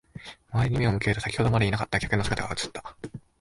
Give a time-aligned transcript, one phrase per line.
[0.51, 2.95] 周りに目を向けると、先ほどまでいなかった客の姿が映った。